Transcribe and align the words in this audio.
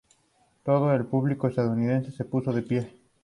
Todo 0.63 0.91
el 0.95 1.05
público 1.05 1.47
estadounidense 1.47 2.09
se 2.11 2.25
puso 2.25 2.51
de 2.51 2.63
pie. 2.63 2.91